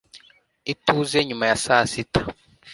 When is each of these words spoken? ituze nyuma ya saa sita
ituze 0.73 1.17
nyuma 1.27 1.45
ya 1.49 1.57
saa 1.65 1.85
sita 1.91 2.21